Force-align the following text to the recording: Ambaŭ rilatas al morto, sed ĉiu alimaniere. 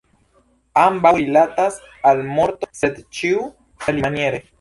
Ambaŭ 0.83 1.11
rilatas 1.17 1.77
al 2.11 2.23
morto, 2.37 2.71
sed 2.79 2.97
ĉiu 3.19 3.45
alimaniere. 3.93 4.41